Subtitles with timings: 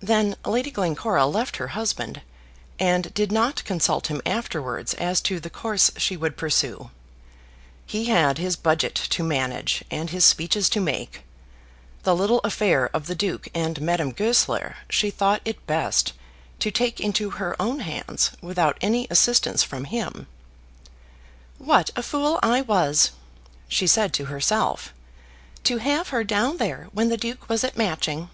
[0.00, 2.20] Then Lady Glencora left her husband,
[2.78, 6.90] and did not consult him afterwards as to the course she would pursue.
[7.86, 11.22] He had his budget to manage, and his speeches to make.
[12.02, 16.12] The little affair of the Duke and Madame Goesler, she thought it best
[16.58, 20.26] to take into her own hands without any assistance from him.
[21.56, 23.12] "What a fool I was,"
[23.66, 24.92] she said to herself,
[25.62, 28.28] "to have her down there when the Duke was at Matching!"